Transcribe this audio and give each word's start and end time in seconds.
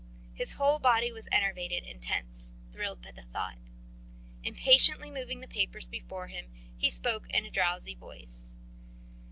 His 0.33 0.53
whole 0.53 0.79
body 0.79 1.11
was 1.11 1.29
enervated 1.31 1.83
and 1.83 2.01
tense, 2.01 2.49
thrilled 2.71 3.03
by 3.03 3.11
the 3.11 3.21
thought. 3.21 3.59
Impatiently 4.41 5.11
moving 5.11 5.41
the 5.41 5.47
papers 5.47 5.87
before 5.87 6.25
him, 6.25 6.47
he 6.75 6.89
spoke 6.89 7.29
in 7.29 7.45
a 7.45 7.51
drowsy 7.51 7.93
voice. 7.93 8.55